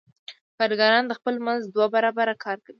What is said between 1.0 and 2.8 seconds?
د خپل مزد دوه برابره کار کوي